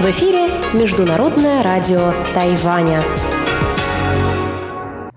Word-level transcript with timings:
В 0.00 0.04
эфире 0.10 0.48
Международное 0.72 1.62
радио 1.62 2.14
Тайваня. 2.32 3.02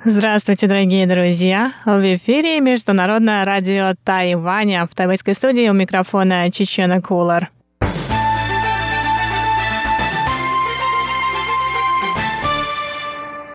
Здравствуйте, 0.03 0.67
дорогие 0.67 1.07
друзья! 1.07 1.71
В 1.85 2.01
эфире 2.17 2.59
Международное 2.59 3.45
радио 3.45 3.93
Тайваня. 4.03 4.85
В 4.85 4.93
тайваньской 4.93 5.35
студии 5.35 5.69
у 5.69 5.73
микрофона 5.73 6.51
Чечена 6.51 7.01
Кулар. 7.01 7.49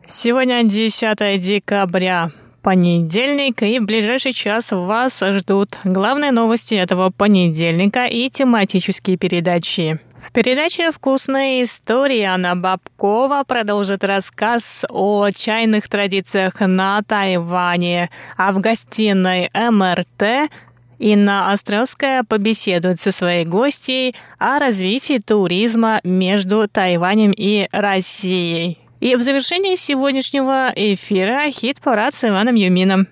Сегодня 0.06 0.64
10 0.64 1.40
декабря 1.40 2.30
понедельник, 2.62 3.62
и 3.62 3.78
в 3.78 3.84
ближайший 3.84 4.32
час 4.32 4.72
вас 4.72 5.20
ждут 5.20 5.78
главные 5.84 6.32
новости 6.32 6.74
этого 6.74 7.10
понедельника 7.10 8.06
и 8.06 8.28
тематические 8.30 9.16
передачи. 9.16 9.98
В 10.16 10.32
передаче 10.32 10.90
«Вкусные 10.90 11.64
истории» 11.64 12.22
Анна 12.22 12.54
Бабкова 12.54 13.42
продолжит 13.46 14.04
рассказ 14.04 14.84
о 14.90 15.30
чайных 15.30 15.88
традициях 15.88 16.60
на 16.60 17.02
Тайване, 17.02 18.10
а 18.36 18.52
в 18.52 18.60
гостиной 18.60 19.50
МРТ 19.54 20.50
Инна 20.98 21.50
Островская 21.50 22.24
побеседует 22.24 23.00
со 23.00 23.10
своей 23.10 23.46
гостьей 23.46 24.14
о 24.38 24.58
развитии 24.58 25.18
туризма 25.18 26.00
между 26.04 26.68
Тайванем 26.68 27.32
и 27.34 27.68
Россией. 27.72 28.79
И 29.00 29.16
в 29.16 29.22
завершении 29.22 29.76
сегодняшнего 29.76 30.70
эфира 30.76 31.50
хит-парад 31.50 32.14
с 32.14 32.28
Иваном 32.28 32.54
Юмином. 32.54 33.08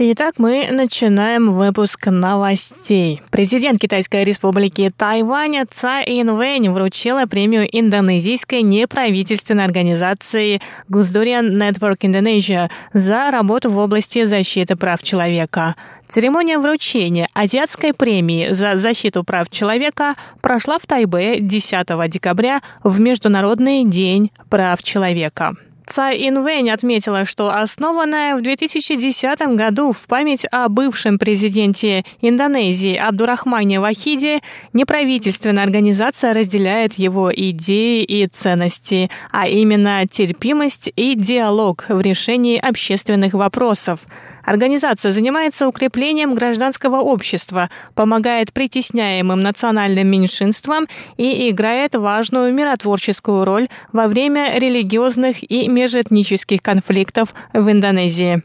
Итак, 0.00 0.34
мы 0.38 0.68
начинаем 0.70 1.52
выпуск 1.52 2.06
новостей. 2.06 3.20
Президент 3.32 3.80
Китайской 3.80 4.22
республики 4.22 4.92
Тайвань 4.96 5.66
Цай 5.68 6.04
Инвэнь 6.22 6.70
вручила 6.70 7.26
премию 7.26 7.66
индонезийской 7.68 8.62
неправительственной 8.62 9.64
организации 9.64 10.60
Guzdurian 10.88 11.50
Network 11.50 12.02
Indonesia 12.02 12.70
за 12.92 13.32
работу 13.32 13.72
в 13.72 13.78
области 13.78 14.22
защиты 14.22 14.76
прав 14.76 15.02
человека. 15.02 15.74
Церемония 16.06 16.58
вручения 16.58 17.26
азиатской 17.34 17.92
премии 17.92 18.52
за 18.52 18.76
защиту 18.76 19.24
прав 19.24 19.50
человека 19.50 20.14
прошла 20.40 20.78
в 20.78 20.86
Тайбе 20.86 21.40
10 21.40 21.88
декабря 22.08 22.62
в 22.84 23.00
Международный 23.00 23.84
день 23.84 24.30
прав 24.48 24.80
человека. 24.80 25.56
Цай 25.88 26.28
Инвэнь 26.28 26.70
отметила, 26.70 27.24
что 27.24 27.50
основанная 27.50 28.36
в 28.36 28.42
2010 28.42 29.40
году 29.56 29.92
в 29.92 30.06
память 30.06 30.44
о 30.50 30.68
бывшем 30.68 31.18
президенте 31.18 32.04
Индонезии 32.20 32.94
Абдурахмане 32.94 33.80
Вахиде 33.80 34.40
неправительственная 34.74 35.64
организация 35.64 36.34
разделяет 36.34 36.98
его 36.98 37.32
идеи 37.34 38.04
и 38.04 38.26
ценности, 38.26 39.10
а 39.32 39.48
именно 39.48 40.06
терпимость 40.06 40.90
и 40.94 41.14
диалог 41.14 41.86
в 41.88 42.02
решении 42.02 42.58
общественных 42.58 43.32
вопросов. 43.32 44.00
Организация 44.44 45.12
занимается 45.12 45.68
укреплением 45.68 46.34
гражданского 46.34 47.00
общества, 47.00 47.70
помогает 47.94 48.52
притесняемым 48.52 49.40
национальным 49.40 50.06
меньшинствам 50.06 50.86
и 51.16 51.50
играет 51.50 51.94
важную 51.94 52.52
миротворческую 52.54 53.44
роль 53.44 53.68
во 53.92 54.06
время 54.06 54.58
религиозных 54.58 55.42
и 55.42 55.68
межэтнических 55.78 56.60
конфликтов 56.62 57.34
в 57.52 57.70
Индонезии. 57.70 58.42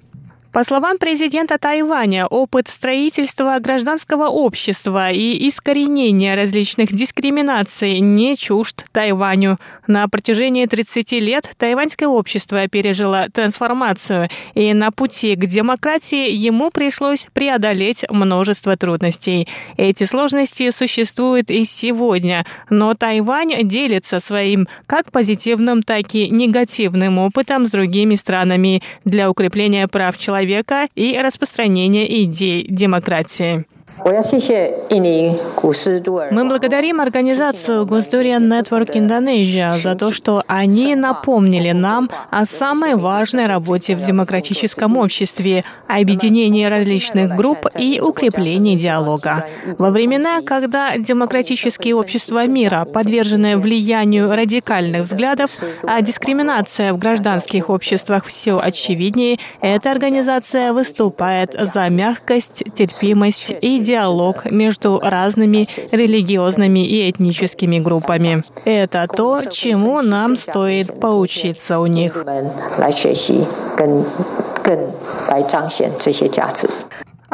По 0.54 0.64
словам 0.64 1.00
президента 1.00 1.58
Тайваня, 1.58 2.28
опыт 2.28 2.68
строительства 2.68 3.58
гражданского 3.60 4.28
общества 4.28 5.10
и 5.10 5.50
искоренения 5.50 6.36
различных 6.36 6.94
дискриминаций 6.94 8.00
не 8.00 8.36
чужд 8.36 8.86
Тайваню. 8.92 9.58
На 9.88 10.08
протяжении 10.08 10.68
30 10.68 11.12
лет 11.14 11.50
тайваньское 11.58 12.08
общество 12.08 12.68
пережило 12.68 13.30
трансформацию, 13.34 14.30
и 14.54 14.76
на 14.76 14.92
пути 14.92 15.36
к 15.36 15.48
демократии 15.48 16.30
ему 16.30 16.70
пришлось 16.70 17.26
преодолеть 17.34 18.06
множество 18.12 18.78
трудностей. 18.78 19.48
Эти 19.78 20.04
сложности 20.04 20.70
существуют 20.70 21.50
и 21.50 21.66
сегодня, 21.66 22.46
но 22.70 22.94
Тайвань 22.94 23.68
делится 23.68 24.20
своим 24.20 24.68
как 24.86 25.12
позитивным, 25.12 25.82
так 25.82 26.14
и 26.14 26.30
негативным 26.30 27.18
опытом 27.18 27.66
с 27.66 27.72
другими 27.72 28.14
странами 28.14 28.84
для 29.04 29.32
укрепления 29.32 29.88
прав 29.88 30.16
человека 30.16 30.43
человека 30.44 30.88
и 30.96 31.18
распространения 31.18 32.24
идей 32.24 32.66
демократии. 32.70 33.66
Мы 36.32 36.46
благодарим 36.46 37.00
организацию 37.00 37.86
Госдуриan 37.86 38.48
Network 38.48 38.94
Indonesia 38.96 39.78
за 39.78 39.96
то, 39.96 40.12
что 40.12 40.44
они 40.48 40.96
напомнили 40.96 41.72
нам 41.72 42.10
о 42.32 42.46
самой 42.46 42.96
важной 42.96 43.46
работе 43.46 43.96
в 43.96 44.06
демократическом 44.06 44.98
обществе, 44.98 45.64
объединении 45.88 46.66
различных 46.66 47.36
групп 47.36 47.68
и 47.78 48.00
укреплении 48.02 48.76
диалога. 48.76 49.46
Во 49.78 49.92
времена, 49.92 50.42
когда 50.42 50.98
демократические 50.98 51.96
общества 51.96 52.48
мира 52.48 52.86
подвержены 52.86 53.58
влиянию 53.58 54.32
радикальных 54.32 55.04
взглядов, 55.04 55.52
а 55.84 56.02
дискриминация 56.02 56.94
в 56.94 56.98
гражданских 56.98 57.70
обществах 57.70 58.26
все 58.26 58.58
очевиднее, 58.58 59.38
эта 59.62 59.92
организация 59.92 60.74
выступает 60.74 61.56
за 61.60 61.90
мягкость, 61.90 62.64
терпимость 62.74 63.54
и 63.62 63.83
диалог 63.84 64.50
между 64.50 65.00
разными 65.00 65.68
религиозными 65.92 66.86
и 66.86 67.10
этническими 67.10 67.80
группами. 67.80 68.44
Это 68.66 69.08
то, 69.08 69.42
чему 69.52 70.02
нам 70.02 70.36
стоит 70.36 71.00
поучиться 71.00 71.80
у 71.80 71.86
них. 71.86 72.26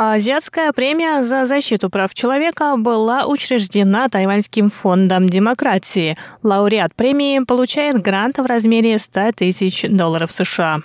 Азиатская 0.01 0.71
премия 0.71 1.23
за 1.23 1.45
защиту 1.45 1.89
прав 1.89 2.13
человека 2.13 2.75
была 2.77 3.25
учреждена 3.25 4.07
Тайваньским 4.07 4.69
фондом 4.69 5.27
демократии. 5.27 6.15
Лауреат 6.41 6.95
премии 6.95 7.43
получает 7.43 8.01
грант 8.01 8.37
в 8.37 8.45
размере 8.45 8.97
100 8.97 9.33
тысяч 9.33 9.83
долларов 9.89 10.31
США. 10.31 10.79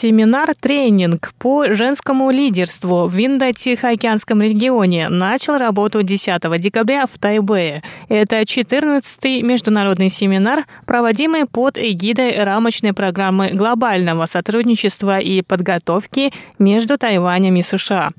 Семинар-тренинг 0.00 1.32
по 1.40 1.72
женскому 1.72 2.30
лидерству 2.30 3.08
в 3.08 3.16
Индо-Тихоокеанском 3.16 4.40
регионе 4.40 5.08
начал 5.08 5.58
работу 5.58 6.04
10 6.04 6.60
декабря 6.60 7.06
в 7.06 7.18
Тайбэе. 7.18 7.82
Это 8.08 8.42
14-й 8.42 9.42
международный 9.42 10.08
семинар, 10.08 10.66
проводимый 10.86 11.46
под 11.46 11.78
эгидой 11.78 12.44
рамочной 12.44 12.92
программы 12.92 13.50
глобального 13.50 14.26
сотрудничества 14.26 15.18
и 15.18 15.42
подготовки 15.42 16.32
между 16.60 16.96
Тайванем 16.96 17.56
и 17.56 17.62
США. 17.62 18.12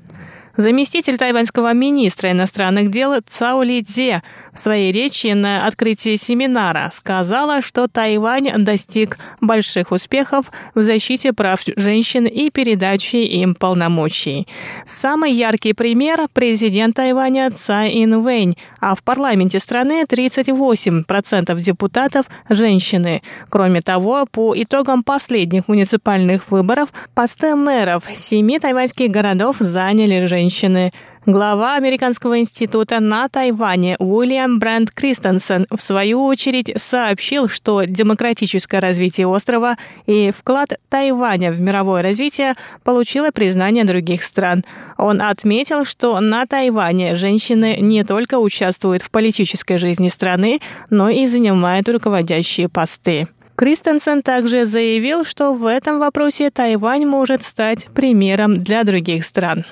Заместитель 0.60 1.16
тайваньского 1.16 1.72
министра 1.72 2.32
иностранных 2.32 2.90
дел 2.90 3.14
Цао 3.26 3.62
Ли 3.62 3.82
Цзе 3.82 4.22
в 4.52 4.58
своей 4.58 4.92
речи 4.92 5.28
на 5.28 5.66
открытии 5.66 6.16
семинара 6.16 6.90
сказала, 6.92 7.62
что 7.62 7.88
Тайвань 7.88 8.62
достиг 8.62 9.16
больших 9.40 9.90
успехов 9.90 10.52
в 10.74 10.82
защите 10.82 11.32
прав 11.32 11.62
женщин 11.76 12.26
и 12.26 12.50
передаче 12.50 13.24
им 13.24 13.54
полномочий. 13.54 14.46
Самый 14.84 15.32
яркий 15.32 15.72
пример– 15.72 16.26
президент 16.34 16.94
Тайваня 16.94 17.50
Цай 17.50 18.04
Инвэнь, 18.04 18.52
а 18.82 18.94
в 18.94 19.02
парламенте 19.02 19.60
страны 19.60 20.04
38% 20.06 21.58
депутатов– 21.58 22.26
женщины. 22.50 23.22
Кроме 23.48 23.80
того, 23.80 24.26
по 24.30 24.52
итогам 24.54 25.04
последних 25.04 25.68
муниципальных 25.68 26.50
выборов 26.50 26.90
посты 27.14 27.54
мэров 27.54 28.04
семи 28.14 28.58
тайваньских 28.58 29.10
городов 29.10 29.56
заняли 29.58 30.26
женщины 30.26 30.49
женщины. 30.50 30.90
Глава 31.26 31.76
Американского 31.76 32.40
института 32.40 32.98
на 32.98 33.28
Тайване 33.28 33.96
Уильям 33.98 34.58
Брент 34.58 34.90
Кристенсен 34.90 35.66
в 35.70 35.80
свою 35.80 36.24
очередь 36.24 36.72
сообщил, 36.76 37.48
что 37.48 37.84
демократическое 37.84 38.80
развитие 38.80 39.28
острова 39.28 39.76
и 40.06 40.32
вклад 40.36 40.80
Тайваня 40.88 41.52
в 41.52 41.60
мировое 41.60 42.02
развитие 42.02 42.54
получило 42.82 43.30
признание 43.30 43.84
других 43.84 44.24
стран. 44.24 44.64
Он 44.98 45.22
отметил, 45.22 45.84
что 45.84 46.18
на 46.18 46.46
Тайване 46.46 47.14
женщины 47.14 47.76
не 47.80 48.02
только 48.02 48.38
участвуют 48.38 49.02
в 49.02 49.10
политической 49.10 49.78
жизни 49.78 50.08
страны, 50.08 50.60
но 50.90 51.10
и 51.10 51.26
занимают 51.26 51.88
руководящие 51.88 52.68
посты. 52.68 53.28
Кристенсен 53.60 54.22
также 54.22 54.64
заявил, 54.64 55.26
что 55.26 55.52
в 55.52 55.66
этом 55.66 55.98
вопросе 55.98 56.48
Тайвань 56.48 57.04
может 57.04 57.42
стать 57.42 57.88
примером 57.94 58.56
для 58.56 58.84
других 58.84 59.26
стран. 59.26 59.66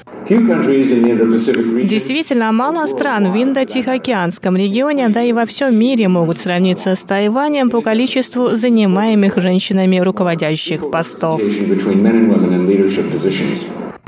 Действительно, 1.89 2.53
мало 2.53 2.85
стран 2.85 3.33
в 3.33 3.43
Индо-Тихоокеанском 3.43 4.59
регионе, 4.59 5.09
да 5.09 5.23
и 5.23 5.33
во 5.33 5.47
всем 5.47 5.75
мире 5.75 6.07
могут 6.09 6.37
сравниться 6.37 6.97
с 6.97 7.03
Тайванем 7.03 7.71
по 7.71 7.81
количеству 7.81 8.51
занимаемых 8.51 9.39
женщинами 9.39 9.99
руководящих 10.01 10.91
постов. 10.91 11.41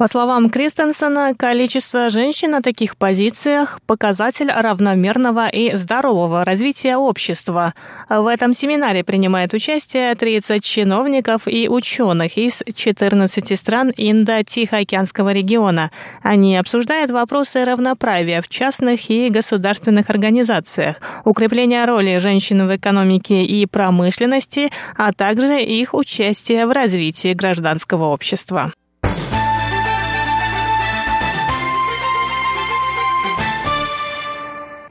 По 0.01 0.09
словам 0.09 0.49
Кристенсена, 0.49 1.35
количество 1.37 2.09
женщин 2.09 2.53
на 2.53 2.63
таких 2.63 2.97
позициях– 2.97 3.81
показатель 3.87 4.51
равномерного 4.51 5.47
и 5.47 5.77
здорового 5.77 6.43
развития 6.43 6.97
общества. 6.97 7.75
В 8.09 8.27
этом 8.27 8.55
семинаре 8.55 9.05
принимает 9.05 9.53
участие 9.53 10.15
30 10.15 10.65
чиновников 10.65 11.47
и 11.47 11.69
ученых 11.69 12.39
из 12.39 12.63
14 12.75 13.59
стран 13.59 13.93
Индо-Тихоокеанского 13.95 15.33
региона. 15.33 15.91
Они 16.23 16.57
обсуждают 16.57 17.11
вопросы 17.11 17.63
равноправия 17.63 18.41
в 18.41 18.49
частных 18.49 19.11
и 19.11 19.29
государственных 19.29 20.09
организациях, 20.09 20.97
укрепления 21.27 21.85
роли 21.85 22.17
женщин 22.17 22.67
в 22.67 22.75
экономике 22.75 23.45
и 23.45 23.67
промышленности, 23.67 24.71
а 24.97 25.13
также 25.13 25.61
их 25.61 25.93
участие 25.93 26.65
в 26.65 26.73
развитии 26.73 27.35
гражданского 27.35 28.07
общества. 28.07 28.73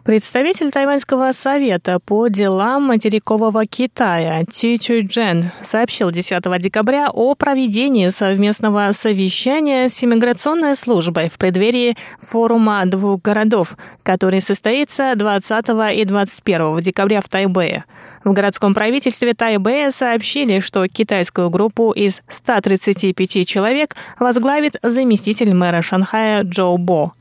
Представитель 0.09 0.71
Тайваньского 0.71 1.33
совета 1.33 1.99
по 1.99 2.29
делам 2.29 2.85
материкового 2.85 3.67
Китая 3.67 4.43
Ти 4.43 4.79
Чуйджен 4.79 5.51
сообщил 5.63 6.09
10 6.09 6.59
декабря 6.59 7.11
о 7.13 7.35
проведении 7.35 8.09
совместного 8.09 8.91
совещания 8.93 9.87
с 9.87 10.03
иммиграционной 10.03 10.75
службой 10.75 11.29
в 11.29 11.37
преддверии 11.37 11.95
форума 12.19 12.81
двух 12.87 13.21
городов, 13.21 13.77
который 14.01 14.41
состоится 14.41 15.13
20 15.15 15.65
и 15.95 16.05
21 16.05 16.79
декабря 16.79 17.21
в 17.21 17.29
Тайбэе. 17.29 17.85
В 18.23 18.33
городском 18.33 18.73
правительстве 18.73 19.35
Тайбэя 19.35 19.91
сообщили, 19.91 20.59
что 20.59 20.87
китайскую 20.87 21.51
группу 21.51 21.91
из 21.91 22.23
135 22.27 23.47
человек 23.47 23.95
возглавит 24.19 24.75
заместитель 24.81 25.53
мэра 25.53 25.83
Шанхая 25.83 26.41
Джоу 26.41 26.79
Бо. 26.79 27.13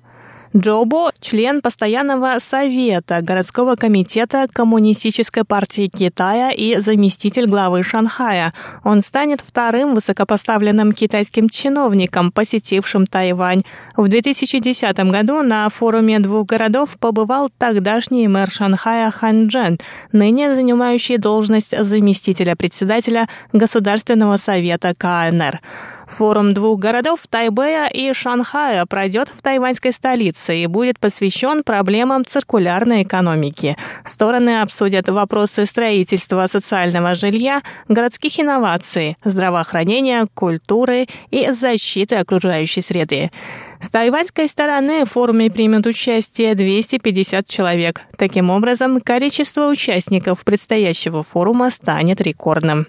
Джобо– 0.56 1.12
член 1.20 1.60
постоянного 1.60 2.38
совета 2.40 3.20
городского 3.20 3.76
комитета 3.76 4.48
Коммунистической 4.50 5.44
партии 5.44 5.88
Китая 5.88 6.52
и 6.52 6.78
заместитель 6.78 7.46
главы 7.46 7.82
Шанхая. 7.82 8.54
Он 8.82 9.02
станет 9.02 9.42
вторым 9.46 9.94
высокопоставленным 9.94 10.92
китайским 10.92 11.50
чиновником, 11.50 12.32
посетившим 12.32 13.06
Тайвань. 13.06 13.62
В 13.94 14.08
2010 14.08 14.96
году 15.10 15.42
на 15.42 15.68
форуме 15.68 16.18
двух 16.18 16.46
городов 16.46 16.96
побывал 16.98 17.50
тогдашний 17.58 18.26
мэр 18.26 18.50
Шанхая 18.50 19.10
Хан 19.10 19.48
Джен, 19.48 19.78
ныне 20.12 20.54
занимающий 20.54 21.18
должность 21.18 21.76
заместителя 21.78 22.56
председателя 22.56 23.28
Государственного 23.52 24.38
совета 24.38 24.94
КНР. 24.96 25.60
Форум 26.06 26.54
двух 26.54 26.78
городов 26.78 27.26
Тайбэя 27.28 27.88
и 27.88 28.14
Шанхая 28.14 28.86
пройдет 28.86 29.28
в 29.28 29.42
тайваньской 29.42 29.92
столице 29.92 30.37
и 30.48 30.66
будет 30.66 30.98
посвящен 30.98 31.62
проблемам 31.62 32.24
циркулярной 32.24 33.02
экономики. 33.02 33.76
Стороны 34.04 34.60
обсудят 34.60 35.08
вопросы 35.08 35.66
строительства 35.66 36.46
социального 36.46 37.14
жилья, 37.14 37.62
городских 37.88 38.38
инноваций, 38.38 39.16
здравоохранения, 39.24 40.26
культуры 40.34 41.06
и 41.30 41.50
защиты 41.50 42.16
окружающей 42.16 42.82
среды. 42.82 43.30
С 43.80 43.90
тайваньской 43.90 44.48
стороны 44.48 45.04
в 45.04 45.10
форуме 45.10 45.50
примут 45.50 45.86
участие 45.86 46.54
250 46.54 47.46
человек. 47.46 48.02
Таким 48.16 48.50
образом, 48.50 49.00
количество 49.00 49.68
участников 49.68 50.44
предстоящего 50.44 51.22
форума 51.22 51.70
станет 51.70 52.20
рекордным. 52.20 52.86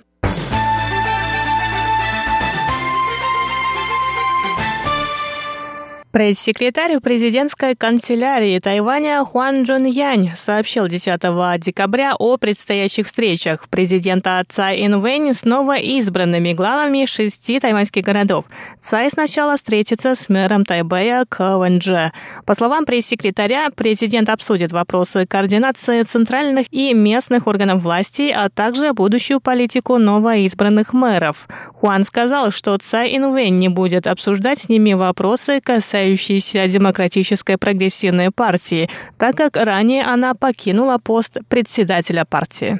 Пресс-секретарь 6.11 6.99
президентской 7.01 7.75
канцелярии 7.75 8.57
Тайваня 8.57 9.23
Хуан 9.23 9.61
Джун 9.61 9.85
Янь 9.85 10.31
сообщил 10.35 10.87
10 10.87 11.21
декабря 11.59 12.15
о 12.17 12.37
предстоящих 12.37 13.05
встречах 13.05 13.69
президента 13.69 14.43
Цай 14.49 14.87
Инвэнь 14.87 15.35
с 15.35 15.45
новоизбранными 15.45 16.53
главами 16.53 17.05
шести 17.05 17.59
тайваньских 17.59 18.03
городов. 18.03 18.45
Цай 18.79 19.11
сначала 19.11 19.55
встретится 19.55 20.15
с 20.15 20.29
мэром 20.29 20.65
Тайбэя 20.65 21.25
Квэнджи. 21.29 22.11
По 22.43 22.55
словам 22.55 22.85
пресс-секретаря, 22.85 23.69
президент 23.75 24.29
обсудит 24.29 24.71
вопросы 24.71 25.27
координации 25.27 26.01
центральных 26.01 26.65
и 26.71 26.91
местных 26.95 27.45
органов 27.45 27.83
власти, 27.83 28.33
а 28.35 28.49
также 28.49 28.93
будущую 28.93 29.41
политику 29.41 29.99
новоизбранных 29.99 30.91
мэров. 30.91 31.47
Хуан 31.75 32.03
сказал, 32.03 32.49
что 32.49 32.75
Цай 32.79 33.15
Инвэнь 33.15 33.55
не 33.55 33.69
будет 33.69 34.07
обсуждать 34.07 34.57
с 34.57 34.69
ними 34.69 34.93
вопросы, 34.93 35.61
касающиеся 35.61 35.98
касающейся 35.99 36.67
Демократической 36.67 37.57
прогрессивной 37.57 38.31
партии, 38.31 38.89
так 39.17 39.35
как 39.35 39.57
ранее 39.57 40.03
она 40.03 40.33
покинула 40.33 40.97
пост 40.97 41.37
председателя 41.49 42.25
партии. 42.25 42.79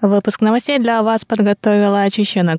Выпуск 0.00 0.40
новостей 0.40 0.78
для 0.78 1.02
вас 1.02 1.26
подготовила 1.26 2.08
Чечена 2.08 2.56